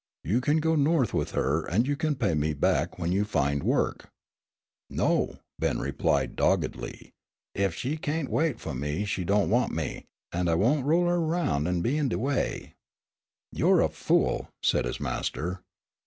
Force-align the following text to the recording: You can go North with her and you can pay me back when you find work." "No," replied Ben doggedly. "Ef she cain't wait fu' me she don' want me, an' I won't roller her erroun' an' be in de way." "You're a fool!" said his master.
You 0.23 0.41
can 0.41 0.57
go 0.59 0.73
North 0.73 1.13
with 1.13 1.29
her 1.33 1.63
and 1.69 1.85
you 1.87 1.95
can 1.95 2.15
pay 2.15 2.33
me 2.33 2.53
back 2.53 2.97
when 2.97 3.11
you 3.11 3.23
find 3.23 3.61
work." 3.61 4.09
"No," 4.89 5.37
replied 5.59 6.29
Ben 6.35 6.35
doggedly. 6.37 7.11
"Ef 7.53 7.75
she 7.75 7.97
cain't 7.97 8.31
wait 8.31 8.59
fu' 8.59 8.73
me 8.73 9.05
she 9.05 9.23
don' 9.23 9.51
want 9.51 9.71
me, 9.73 10.05
an' 10.31 10.47
I 10.47 10.55
won't 10.55 10.87
roller 10.87 11.19
her 11.19 11.23
erroun' 11.27 11.67
an' 11.67 11.81
be 11.81 11.97
in 11.99 12.09
de 12.09 12.17
way." 12.17 12.73
"You're 13.51 13.81
a 13.81 13.89
fool!" 13.89 14.49
said 14.63 14.85
his 14.85 14.99
master. 14.99 15.61